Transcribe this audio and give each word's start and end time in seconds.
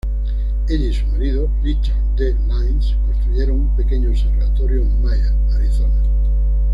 Ella 0.67 0.87
y 0.87 0.93
su 0.95 1.05
marido, 1.05 1.47
Richard 1.61 2.15
D. 2.15 2.35
Lines, 2.47 2.95
construyeron 3.05 3.59
un 3.59 3.75
pequeño 3.77 4.09
observatorio 4.09 4.81
en 4.81 5.03
Mayer, 5.03 5.31
Arizona. 5.53 6.01